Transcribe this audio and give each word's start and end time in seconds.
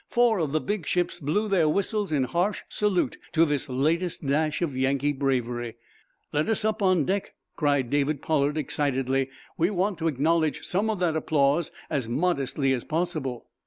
Four 0.09 0.39
of 0.39 0.51
the 0.51 0.59
big 0.59 0.87
ships 0.87 1.19
blew 1.19 1.47
their 1.47 1.69
whistles 1.69 2.11
in 2.11 2.23
harsh 2.23 2.61
salute 2.69 3.19
to 3.33 3.45
this 3.45 3.69
latest 3.69 4.25
dash 4.25 4.59
of 4.63 4.75
Yankee 4.75 5.11
bravery. 5.13 5.75
"Let 6.33 6.49
us 6.49 6.65
up 6.65 6.81
on 6.81 7.05
deck," 7.05 7.35
cried 7.55 7.91
David 7.91 8.19
Pollard, 8.19 8.57
excitedly. 8.57 9.29
"We 9.59 9.69
want 9.69 9.99
to 9.99 10.07
acknowledge 10.07 10.63
some 10.65 10.89
of 10.89 10.97
that 11.01 11.15
applause 11.15 11.69
as 11.87 12.09
modestly 12.09 12.73
as 12.73 12.83
possible." 12.83 13.45